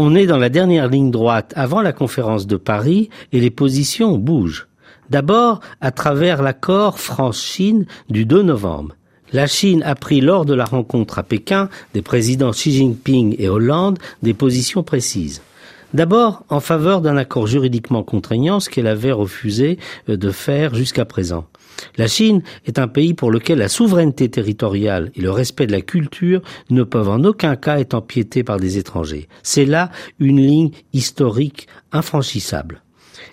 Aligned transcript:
On 0.00 0.14
est 0.14 0.26
dans 0.26 0.38
la 0.38 0.48
dernière 0.48 0.86
ligne 0.86 1.10
droite 1.10 1.52
avant 1.56 1.82
la 1.82 1.92
conférence 1.92 2.46
de 2.46 2.54
Paris 2.54 3.10
et 3.32 3.40
les 3.40 3.50
positions 3.50 4.16
bougent. 4.16 4.68
D'abord 5.10 5.58
à 5.80 5.90
travers 5.90 6.40
l'accord 6.40 7.00
France-Chine 7.00 7.84
du 8.08 8.24
2 8.24 8.42
novembre. 8.42 8.94
La 9.32 9.48
Chine 9.48 9.82
a 9.82 9.96
pris 9.96 10.20
lors 10.20 10.44
de 10.44 10.54
la 10.54 10.66
rencontre 10.66 11.18
à 11.18 11.24
Pékin 11.24 11.68
des 11.94 12.02
présidents 12.02 12.52
Xi 12.52 12.70
Jinping 12.70 13.34
et 13.40 13.48
Hollande 13.48 13.98
des 14.22 14.34
positions 14.34 14.84
précises. 14.84 15.42
D'abord 15.94 16.44
en 16.50 16.60
faveur 16.60 17.00
d'un 17.00 17.16
accord 17.16 17.46
juridiquement 17.46 18.02
contraignant, 18.02 18.60
ce 18.60 18.68
qu'elle 18.68 18.86
avait 18.86 19.12
refusé 19.12 19.78
euh, 20.10 20.18
de 20.18 20.30
faire 20.30 20.74
jusqu'à 20.74 21.06
présent. 21.06 21.46
La 21.96 22.08
Chine 22.08 22.42
est 22.66 22.78
un 22.78 22.88
pays 22.88 23.14
pour 23.14 23.30
lequel 23.30 23.58
la 23.58 23.68
souveraineté 23.68 24.28
territoriale 24.28 25.10
et 25.14 25.22
le 25.22 25.30
respect 25.30 25.66
de 25.66 25.72
la 25.72 25.80
culture 25.80 26.42
ne 26.68 26.82
peuvent 26.82 27.08
en 27.08 27.24
aucun 27.24 27.56
cas 27.56 27.78
être 27.78 27.94
empiétés 27.94 28.44
par 28.44 28.58
des 28.58 28.76
étrangers. 28.76 29.28
C'est 29.42 29.64
là 29.64 29.90
une 30.18 30.40
ligne 30.40 30.70
historique 30.92 31.68
infranchissable. 31.90 32.82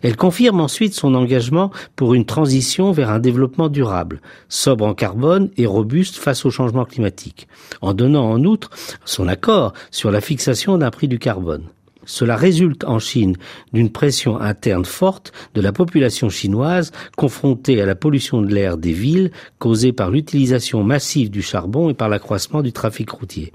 Elle 0.01 0.15
confirme 0.15 0.61
ensuite 0.61 0.93
son 0.93 1.13
engagement 1.13 1.71
pour 1.95 2.13
une 2.13 2.25
transition 2.25 2.91
vers 2.91 3.09
un 3.09 3.19
développement 3.19 3.69
durable, 3.69 4.21
sobre 4.47 4.85
en 4.85 4.93
carbone 4.93 5.49
et 5.57 5.65
robuste 5.65 6.15
face 6.15 6.45
au 6.45 6.51
changement 6.51 6.85
climatique, 6.85 7.47
en 7.81 7.93
donnant 7.93 8.29
en 8.29 8.43
outre 8.43 8.69
son 9.03 9.27
accord 9.27 9.73
sur 9.91 10.11
la 10.11 10.21
fixation 10.21 10.77
d'un 10.77 10.91
prix 10.91 11.07
du 11.07 11.19
carbone. 11.19 11.63
Cela 12.05 12.35
résulte 12.35 12.83
en 12.85 12.99
Chine 12.99 13.35
d'une 13.73 13.91
pression 13.91 14.39
interne 14.39 14.85
forte 14.85 15.31
de 15.53 15.61
la 15.61 15.71
population 15.71 16.29
chinoise 16.29 16.91
confrontée 17.17 17.81
à 17.81 17.85
la 17.85 17.95
pollution 17.95 18.41
de 18.41 18.53
l'air 18.53 18.77
des 18.77 18.93
villes 18.93 19.31
causée 19.59 19.91
par 19.91 20.11
l'utilisation 20.11 20.83
massive 20.83 21.29
du 21.29 21.41
charbon 21.41 21.89
et 21.89 21.93
par 21.93 22.09
l'accroissement 22.09 22.61
du 22.61 22.71
trafic 22.71 23.09
routier. 23.09 23.51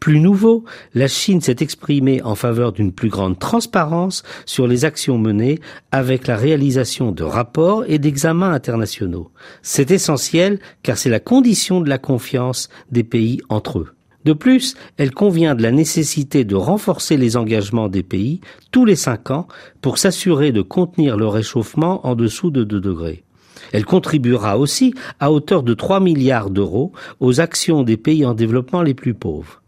Plus 0.00 0.20
nouveau, 0.20 0.64
la 0.94 1.08
Chine 1.08 1.40
s'est 1.40 1.56
exprimée 1.60 2.22
en 2.22 2.36
faveur 2.36 2.72
d'une 2.72 2.92
plus 2.92 3.08
grande 3.08 3.38
transparence 3.38 4.22
sur 4.46 4.68
les 4.68 4.84
actions 4.84 5.18
menées 5.18 5.58
avec 5.90 6.26
la 6.28 6.36
réalisation 6.36 7.10
de 7.10 7.24
rapports 7.24 7.84
et 7.88 7.98
d'examens 7.98 8.52
internationaux. 8.52 9.30
C'est 9.62 9.90
essentiel 9.90 10.60
car 10.82 10.96
c'est 10.96 11.10
la 11.10 11.20
condition 11.20 11.80
de 11.80 11.88
la 11.88 11.98
confiance 11.98 12.68
des 12.92 13.04
pays 13.04 13.40
entre 13.48 13.80
eux. 13.80 13.97
De 14.24 14.32
plus, 14.32 14.74
elle 14.96 15.12
convient 15.12 15.54
de 15.54 15.62
la 15.62 15.70
nécessité 15.70 16.44
de 16.44 16.56
renforcer 16.56 17.16
les 17.16 17.36
engagements 17.36 17.88
des 17.88 18.02
pays 18.02 18.40
tous 18.72 18.84
les 18.84 18.96
cinq 18.96 19.30
ans 19.30 19.46
pour 19.80 19.98
s'assurer 19.98 20.52
de 20.52 20.62
contenir 20.62 21.16
le 21.16 21.26
réchauffement 21.26 22.06
en 22.06 22.14
dessous 22.14 22.50
de 22.50 22.64
2 22.64 22.80
degrés. 22.80 23.24
Elle 23.72 23.84
contribuera 23.84 24.58
aussi 24.58 24.94
à 25.20 25.30
hauteur 25.32 25.62
de 25.62 25.74
3 25.74 26.00
milliards 26.00 26.50
d'euros 26.50 26.92
aux 27.20 27.40
actions 27.40 27.82
des 27.82 27.96
pays 27.96 28.24
en 28.24 28.34
développement 28.34 28.82
les 28.82 28.94
plus 28.94 29.14
pauvres. 29.14 29.62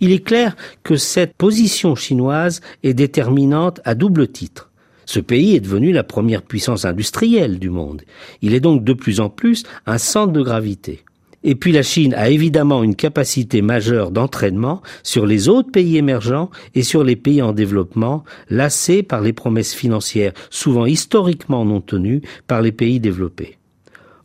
Il 0.00 0.12
est 0.12 0.24
clair 0.24 0.56
que 0.82 0.96
cette 0.96 1.34
position 1.34 1.94
chinoise 1.94 2.60
est 2.82 2.94
déterminante 2.94 3.80
à 3.84 3.94
double 3.94 4.28
titre. 4.28 4.70
Ce 5.06 5.20
pays 5.20 5.54
est 5.54 5.60
devenu 5.60 5.92
la 5.92 6.02
première 6.02 6.42
puissance 6.42 6.84
industrielle 6.84 7.58
du 7.58 7.70
monde. 7.70 8.02
Il 8.42 8.54
est 8.54 8.60
donc 8.60 8.84
de 8.84 8.92
plus 8.92 9.20
en 9.20 9.30
plus 9.30 9.62
un 9.86 9.98
centre 9.98 10.32
de 10.32 10.42
gravité. 10.42 11.04
Et 11.48 11.54
puis 11.54 11.70
la 11.70 11.84
Chine 11.84 12.12
a 12.14 12.28
évidemment 12.28 12.82
une 12.82 12.96
capacité 12.96 13.62
majeure 13.62 14.10
d'entraînement 14.10 14.82
sur 15.04 15.26
les 15.26 15.48
autres 15.48 15.70
pays 15.70 15.96
émergents 15.96 16.50
et 16.74 16.82
sur 16.82 17.04
les 17.04 17.14
pays 17.14 17.40
en 17.40 17.52
développement, 17.52 18.24
lassés 18.50 19.04
par 19.04 19.20
les 19.20 19.32
promesses 19.32 19.72
financières 19.72 20.32
souvent 20.50 20.86
historiquement 20.86 21.64
non 21.64 21.80
tenues 21.80 22.20
par 22.48 22.62
les 22.62 22.72
pays 22.72 22.98
développés. 22.98 23.58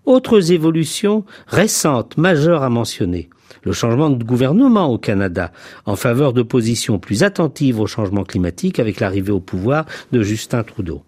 Autres 0.06 0.52
évolutions 0.52 1.24
récentes 1.46 2.18
majeures 2.18 2.64
à 2.64 2.72
mentionner 2.72 3.30
le 3.62 3.72
changement 3.72 4.10
de 4.10 4.24
gouvernement 4.24 4.88
au 4.92 4.98
Canada 4.98 5.52
en 5.86 5.96
faveur 5.96 6.34
de 6.34 6.42
positions 6.42 6.98
plus 6.98 7.22
attentives 7.22 7.80
au 7.80 7.86
changement 7.86 8.24
climatique 8.24 8.80
avec 8.80 9.00
l'arrivée 9.00 9.32
au 9.32 9.40
pouvoir 9.40 9.86
de 10.12 10.24
Justin 10.24 10.64
Trudeau 10.64 11.04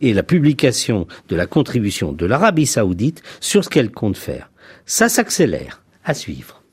et 0.00 0.14
la 0.14 0.24
publication 0.24 1.06
de 1.28 1.36
la 1.36 1.46
contribution 1.46 2.12
de 2.12 2.26
l'Arabie 2.26 2.66
saoudite 2.66 3.22
sur 3.38 3.62
ce 3.62 3.70
qu'elle 3.70 3.92
compte 3.92 4.16
faire. 4.16 4.50
Ça 4.86 5.08
s'accélère. 5.08 5.82
À 6.04 6.14
suivre. 6.14 6.63